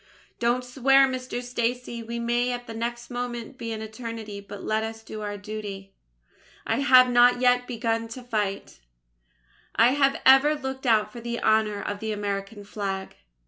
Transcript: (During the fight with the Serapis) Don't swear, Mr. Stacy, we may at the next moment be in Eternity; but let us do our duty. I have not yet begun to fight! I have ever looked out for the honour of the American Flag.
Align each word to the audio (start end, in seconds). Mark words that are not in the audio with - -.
(During 0.39 0.61
the 0.61 0.61
fight 0.61 0.63
with 0.63 0.65
the 0.65 0.81
Serapis) 0.81 1.27
Don't 1.27 1.41
swear, 1.43 1.43
Mr. 1.43 1.47
Stacy, 1.47 2.01
we 2.01 2.17
may 2.19 2.51
at 2.51 2.65
the 2.65 2.73
next 2.73 3.11
moment 3.11 3.59
be 3.59 3.71
in 3.71 3.83
Eternity; 3.83 4.41
but 4.41 4.63
let 4.63 4.83
us 4.83 5.03
do 5.03 5.21
our 5.21 5.37
duty. 5.37 5.93
I 6.65 6.79
have 6.79 7.11
not 7.11 7.39
yet 7.39 7.67
begun 7.67 8.07
to 8.07 8.23
fight! 8.23 8.79
I 9.75 9.91
have 9.91 10.19
ever 10.25 10.55
looked 10.55 10.87
out 10.87 11.11
for 11.11 11.21
the 11.21 11.39
honour 11.43 11.83
of 11.83 11.99
the 11.99 12.11
American 12.13 12.63
Flag. 12.63 13.15